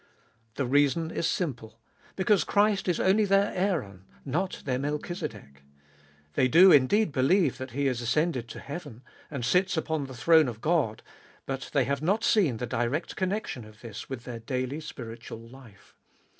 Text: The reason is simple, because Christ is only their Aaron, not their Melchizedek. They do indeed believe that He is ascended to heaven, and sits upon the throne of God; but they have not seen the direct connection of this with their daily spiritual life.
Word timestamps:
The 0.55 0.65
reason 0.65 1.11
is 1.11 1.27
simple, 1.27 1.79
because 2.15 2.43
Christ 2.43 2.87
is 2.87 2.99
only 2.99 3.23
their 3.23 3.53
Aaron, 3.53 4.05
not 4.25 4.63
their 4.65 4.79
Melchizedek. 4.79 5.61
They 6.33 6.47
do 6.47 6.71
indeed 6.71 7.11
believe 7.11 7.59
that 7.59 7.69
He 7.77 7.85
is 7.85 8.01
ascended 8.01 8.47
to 8.49 8.59
heaven, 8.59 9.03
and 9.29 9.45
sits 9.45 9.77
upon 9.77 10.07
the 10.07 10.15
throne 10.15 10.47
of 10.47 10.59
God; 10.59 11.03
but 11.45 11.69
they 11.73 11.83
have 11.83 12.01
not 12.01 12.23
seen 12.23 12.57
the 12.57 12.65
direct 12.65 13.15
connection 13.15 13.63
of 13.63 13.81
this 13.81 14.09
with 14.09 14.23
their 14.23 14.39
daily 14.39 14.79
spiritual 14.81 15.37
life. 15.37 15.93